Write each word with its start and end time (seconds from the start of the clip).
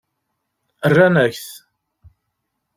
Rran-ak-t. 0.91 1.47